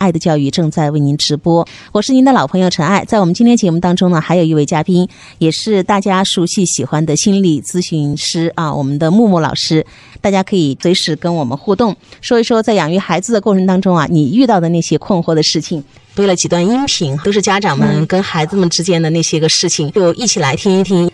[0.00, 3.04] 爱的教育正在为您直播，我是您的老朋友陈爱。
[3.04, 9.84] 在我们今天节目当中呢，还有一位嘉宾，也是大家熟悉喜欢的心理咨询师啊，我们的木木老师。
[10.22, 15.84] 大家可以随时跟我们互动，说一说在养育孩子的过程当中啊，你遇到的那些困惑的事情。
[16.14, 21.10] 对了几段音频，都是家长们跟孩子们之间的那些个事情，就一起来听一听。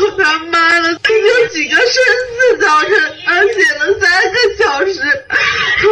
[0.00, 1.86] 我 他妈的，就几个生
[2.56, 2.92] 字，早晨
[3.26, 5.00] 而写了三个小时。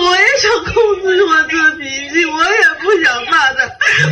[0.00, 3.58] 我也想控制我的脾气，我也不想骂他，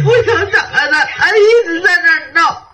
[0.04, 2.68] 不想打他，他一直在那儿闹。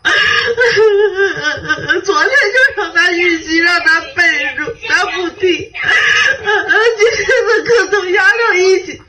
[2.04, 4.22] 昨天就让他预习，让他背
[4.56, 5.50] 住，他不听。
[5.50, 9.02] 今天的课都压到一起。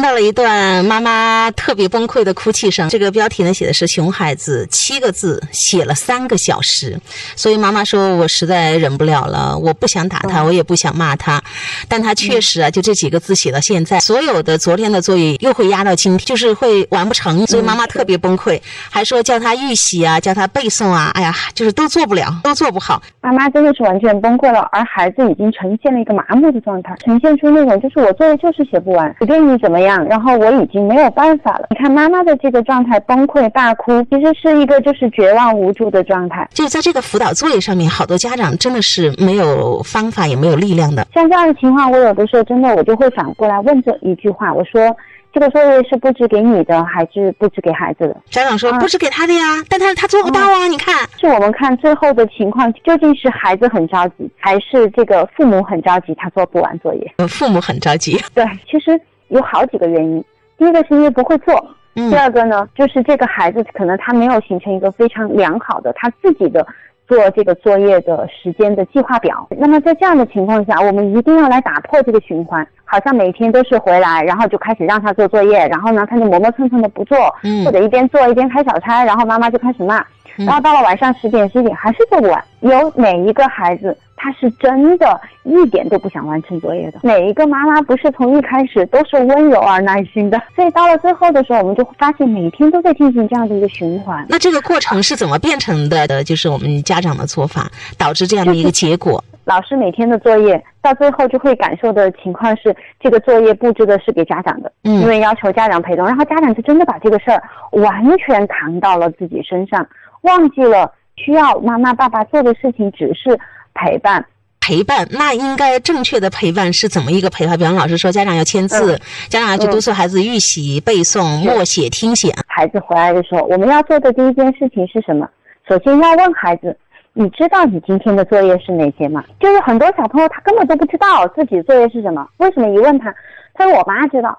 [0.00, 2.88] 听到了一段妈妈特别崩溃的哭泣声。
[2.88, 6.98] 这个标题呢写的是“熊孩子”，七个字写了三个小时。
[7.36, 11.38] 所以妈妈说：“我实在忍不了了，我不想打他，我也不想骂他。”
[11.86, 17.46] 但他确实啊，就这几个字写到现在，所有的昨天的作业又会压到今天，就是会完不成。
[17.46, 18.58] 所以妈妈特别崩溃，
[18.88, 23.02] 还说叫他预习啊，叫他背诵啊，哎呀，就是都做不了，都做不好。
[23.20, 31.66] 妈妈真的是完全崩溃了，而孩子已经呈现了一个麻木的状态，呈现出那种就是我作业就是写不完，随便你怎么样，然后我已经没有办法了。
[31.70, 36.48] 你看妈妈的这个状态，崩溃大哭，其实是一个就是绝望无助的状态。
[36.52, 41.06] 就在这个辅导作业上面，好多家长真的是没有方法也没有力量的。
[41.14, 44.96] 像这样的情况，我有的时候真的我就会反过来问这一句话，我说。
[45.32, 48.16] 这个作业是布置给你的，还是布置给孩子的？
[48.30, 50.66] 家长说布置给他的呀，但他他做不到啊！
[50.68, 57.14] 你看，是我们看最后的情况，究竟是孩子很着急，还是这个父母很着急，他做不完作业？
[57.28, 58.20] 父母很着急。
[58.34, 59.00] 对，其实
[59.30, 60.24] 有好几个原因。
[60.56, 61.54] 第一个是因为不会做，
[61.94, 66.64] 第二个呢，就是这个孩子可能他没有形成一个非常良好的他自己的。
[67.10, 69.44] 做这个作业的时间的计划表。
[69.58, 72.64] 那么在这样的情况下，我们一定要来打破这个循环。
[72.84, 77.18] 好像每天都是回来，然后就开始让他做作业，然后呢，他就磨磨蹭蹭的不做，
[77.64, 79.96] 或者一边做一边开小差，然后妈妈就开始骂。
[80.36, 82.44] 然后到了晚上十点十一点还是做不完。
[82.60, 83.96] 有哪一个孩子？
[84.22, 87.00] 他是真的一点都不想完成作业的。
[87.02, 90.38] 每一个妈妈不是从一开始都是温柔而耐心的？
[90.54, 94.26] 所以到了最后的时候，我们就发现每天都在进行这样的一个循环。
[94.28, 96.06] 那这个过程是怎么变成的？
[96.06, 99.24] 的就是我们家长的做法导致这样的一个结果。
[99.44, 107.42] 老师每天的作业到最后就会感受的情况是，这个作业布置的是给家长的，嗯，因为要求家长陪同，然后家长就真的把这个事儿
[107.72, 109.86] 完全扛到了自己身上，
[110.22, 113.38] 忘记了需要妈妈爸爸做的事情只是。
[113.72, 114.26] 陪伴，
[114.60, 117.56] 陪伴，那应该正确的陪伴是怎么一个陪伴？
[117.56, 122.34] 比方老师说，家长要签字，家长要去督促孩子预习、背诵、默写、听写。
[122.48, 125.26] 孩子回来的时候，我们要做的第一件事情是什么？
[125.68, 126.76] 首先要问孩子，
[127.12, 129.24] 你知道你今天的作业是哪些吗？
[129.38, 132.26] 就是很多小朋友他根本都不知道自己作业是什么。
[132.38, 133.14] 为什么一问他，
[133.54, 134.36] 他说我妈知道，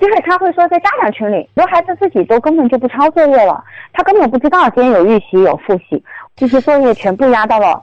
[0.00, 6.02] 就是他会说在家长群里，很多孩子自己都根本就不抄作业了，他根本不知道今天有预习有复习，
[6.36, 7.82] 这些作业全部压到了。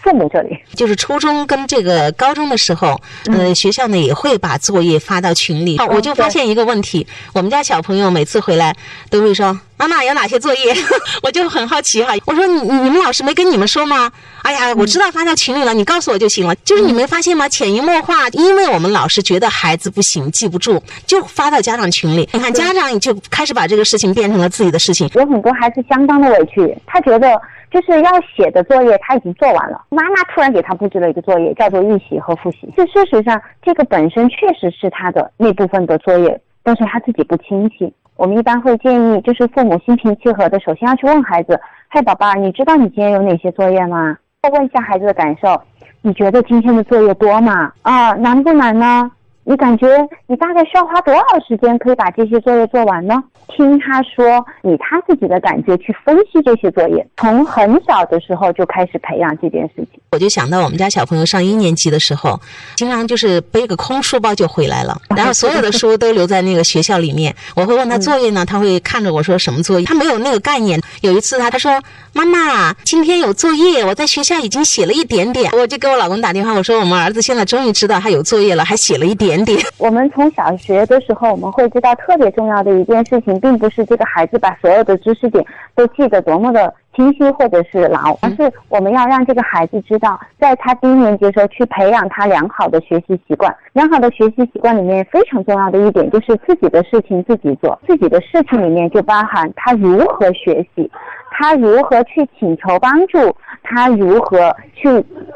[0.00, 3.00] 父母这里就是初中跟这个高中的时候，
[3.32, 5.76] 呃，学校呢也会把作业发到群里。
[5.90, 7.04] 我就发现一个问题，
[7.34, 8.76] 我们家小朋友每次回来
[9.10, 10.74] 都会说：“妈妈有哪些作业？”
[11.22, 12.12] 我就很好奇哈。
[12.26, 14.10] 我说：“你你们老师没跟你们说吗？”
[14.42, 16.54] 哎呀，我知道发到群里了，你告诉我就行了。
[16.56, 17.48] 就是你没发现吗？
[17.48, 22.28] 潜移默化，因为我们老师觉得孩子不行，记不住，就发到家长群里。
[22.32, 25.08] 你看家长就开始把这个事情变成了自己的事情。
[25.14, 27.40] 有很多孩子相当的委屈，他觉得。
[27.70, 32.60] 就是要写的作业他已经做完了，妈妈突然给他布置了一个作业，叫做预习和复习。
[32.74, 37.92] 这事实上，这个本身确实是他的那部分的作业，但是他自己不清晰。
[38.18, 41.58] 我们一般会建议，就是父母心平气和的，首先要去问孩子
[41.88, 45.62] ：“嘿，宝宝，你知道你今天有哪些作业吗？”再问一下孩子的感受
[46.02, 47.72] ：“你觉得今天的作业多吗？
[47.82, 49.08] 啊，难不难呢？”
[49.48, 49.86] 你感觉
[50.26, 53.14] 你大概需要花多少时间可以把这些作业做完呢？
[53.56, 59.98] 听他说，以他自己的感觉去分析这些作业，从很小的时候就开始培养这件事情。
[60.10, 62.38] 我就想到我们家小朋友上一年级的时候，
[62.76, 67.34] 经常就是背个空书包就回来了， 然后所有的书都留在那个学校里面。
[67.56, 70.78] 我会问他作业呢，他会看着我说什么作业，他没有那个概念。
[71.00, 79.37] 有一次他他说妈妈今天有作业，我在学校已经写了一点点，我就给我老公打电话，我说我们儿子现在终于知道他有作业了，还写了一点。
[79.78, 85.44] 我们从小学的时候，我们会知道特别重要的一件事情，并不是这个孩子把所有的知识点
[85.74, 93.54] 都记得多么的清晰或者是牢，而是我们要让这个孩子知道，在他低年级的时候去培养他良好的学习习惯。
[93.72, 100.90] 良好的学习习惯里面非常重要的一点就是自己的事情自己做，自己的事情里面就包含他如何学习，
[101.30, 104.88] 他如何去请求帮助，他如何去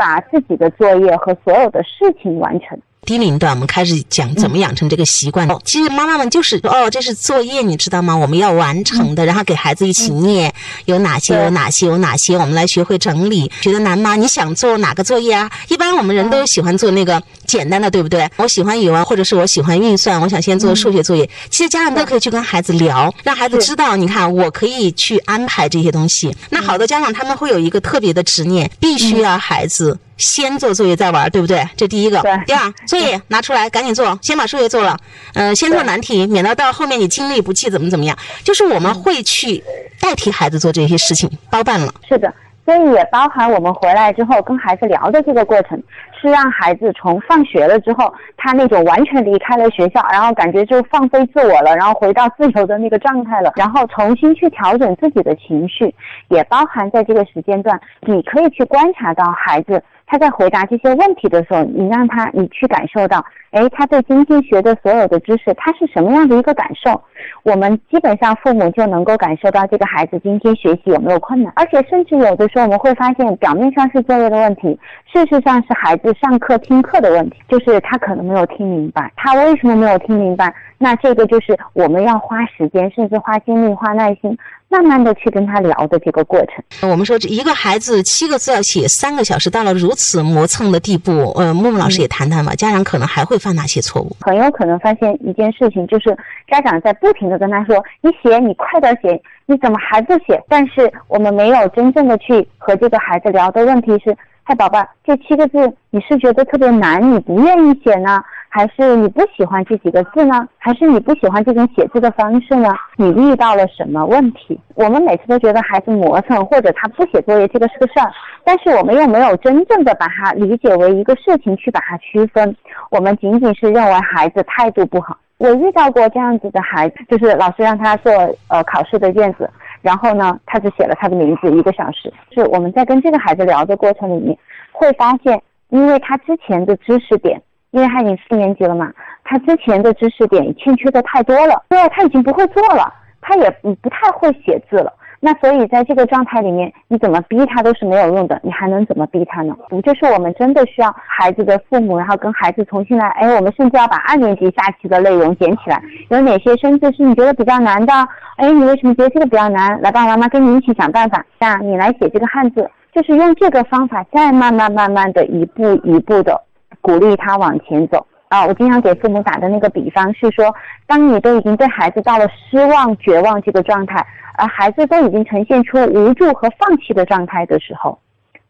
[0.03, 2.77] 把自己的作业和所有的事情完成。
[3.05, 5.49] 低龄段，我们开始讲怎么养成这个习惯。
[5.65, 8.17] 其实妈妈们就是哦，这是作业，你知道吗？
[8.17, 10.53] 我们要完成的，然后给孩子一起念，
[10.85, 13.51] 有哪些有哪些有哪些，我们来学会整理。
[13.61, 14.15] 觉得难吗？
[14.15, 15.51] 你想做哪个作业啊？
[15.69, 18.31] 一般我们人都喜欢做那个简单的，对不对？
[18.37, 21.29] 我喜欢语文，或者是我喜欢运算，我想先做数学作业。
[21.51, 26.33] 其实家长都可以去跟孩子聊，让孩子知道，你看我可以去安排这些东西。
[26.51, 29.92] 那好多家长他们会有一个特别的执念，必须要孩子。
[30.17, 31.67] 先做作业再玩，对不对？
[31.77, 32.23] 这第一个。
[32.47, 34.97] 第二，作业拿出来赶紧做，先把数学做了。
[35.35, 38.17] 嗯，先做难题，免得到后面你精力不济怎么怎么样。
[38.45, 39.63] 就是我们会去
[40.01, 41.93] 代替孩子做这些事情，包办了。
[42.09, 42.33] 是的，
[42.65, 45.83] 所以也包含我们回来之后跟孩子聊的这个过程，
[46.21, 55.95] 是让孩子从放学了之后，他那种完全离开了学校，然后感觉就放飞自我了，然后回到自由的那个状态了，然后重新去调整自己的情绪，
[56.29, 59.83] 也包含在这个时间段，你可以去观察到孩子。
[60.13, 67.01] 他在回答这些问题的时候，你让他，你去感受到，哎，他对今天学的所有的知识，他是什么样的一个感受？
[67.45, 74.79] 我们基本上父母就能够感受到这个孩子今天学习有没有困难，而且甚至有的时候我们会发现，表面上是作业的问题，
[75.11, 79.11] 事实上是孩子上课听课的问题，就是他可能没有听明白。
[79.17, 80.55] 他为什么没有听明白？
[80.77, 84.37] 那这个就是我们要花时间，甚至花精力、花耐心。
[84.73, 86.91] 慢慢的去跟他聊的这个过程。
[86.91, 94.17] 我们说，一个孩子七个字要写三个小时，到了如此磨蹭的地步，呃，木木老师也谈谈吧，家长可能还会犯哪些错误？
[94.23, 96.17] 很有可能发现一件事情，就是
[96.51, 108.23] 家长在不停的跟他说：“你写，你快点写，你怎么还不写？”但是我们没有真正的去和这个孩子聊的问题是：“嗨，宝宝，这七个字你是觉得特别难，你不愿意写呢？”
[108.55, 110.47] 还是你不喜欢这几个字呢？
[110.59, 112.69] 还是你不喜欢这种写字的方式呢？
[112.97, 114.61] 你遇到了什么问题？
[114.75, 118.13] 我们每次都觉得孩子磨蹭或者他不写作业这个是个事儿，
[118.45, 122.55] 但是我们又没有真正的把它理解为一个事情去把它区分。
[122.91, 125.17] 我们仅仅是认为孩子态度不好。
[125.39, 128.13] 我遇到过这样子的孩子，就是老师让他做
[128.49, 129.49] 呃考试的卷子，
[129.81, 132.13] 然后呢，他只写了他的名字一个小时。
[132.31, 134.37] 是我们在跟这个孩子聊的过程里面，
[134.73, 137.41] 会发现，因为他之前的知识点。
[137.73, 138.93] 因为他已经四年级了嘛，
[139.25, 144.93] 他之前的知识点欠缺的太多了，对，他已经不会做了，他也不太会写字了。
[145.25, 149.55] 那所以在这个状态里面，你怎么逼他都是没有用的，你还能怎么逼他呢？
[149.69, 155.81] 不就是我们真的需要孩子的父母，然后跟孩子重新来，哎，我们甚至要把二年级下期的内容捡起来，
[156.11, 157.93] 有哪些生字是你觉得比较难的？
[158.37, 159.81] 哎，你为什么觉得这个比较难？
[159.81, 166.43] 来，爸爸妈妈跟你一起想办法，这样你来写这个汉字，就是用这个方法，再慢慢慢慢的一步一步的。
[166.83, 168.45] 鼓励他往前走啊！
[168.45, 170.55] 我经常给父母打的那个比方是说，
[170.87, 174.05] 当你都已经对孩子到了失望、绝望这个状态，
[174.37, 177.99] 而孩子都已经呈现出无助和放弃的状态的时候，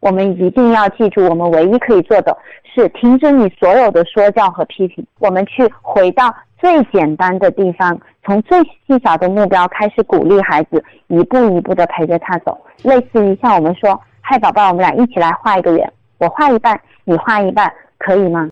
[0.00, 2.36] 我们一定要记住，我们唯一可以做的
[2.74, 12.58] 是停止你所有的说教和批评，我们去回到最简单的地方，从最细小的目标开始鼓励孩子，一步一步的陪着他走。
[12.82, 17.70] 类似于像我们说，嗨，宝宝，我们俩一起来画一个圆，我画一半，你画一半。
[18.02, 18.50] 可以吗？